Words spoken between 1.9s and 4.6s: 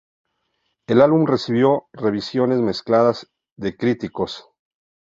revisiones mezcladas de críticos.